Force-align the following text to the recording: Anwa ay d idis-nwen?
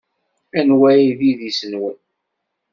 Anwa 0.59 0.87
ay 0.93 1.05
d 1.17 1.19
idis-nwen? 1.29 1.97